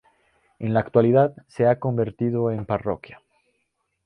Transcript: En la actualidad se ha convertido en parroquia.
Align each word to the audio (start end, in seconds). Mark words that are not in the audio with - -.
En 0.57 0.73
la 0.73 0.79
actualidad 0.79 1.35
se 1.47 1.67
ha 1.67 1.77
convertido 1.79 2.49
en 2.49 2.65
parroquia. 2.65 3.21